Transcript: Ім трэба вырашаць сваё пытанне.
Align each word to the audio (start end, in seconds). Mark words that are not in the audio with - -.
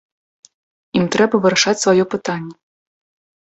Ім 0.99 1.05
трэба 1.15 1.41
вырашаць 1.43 1.75
сваё 1.83 2.03
пытанне. 2.15 2.55